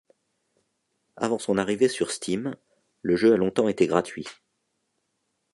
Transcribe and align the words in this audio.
Avant 1.15 1.37
son 1.37 1.59
arrivée 1.59 1.87
sur 1.87 2.09
Steam, 2.09 2.55
le 3.03 3.15
jeu 3.15 3.33
a 3.33 3.37
longtemps 3.37 3.67
été 3.67 3.85
gratuit. 3.85 4.25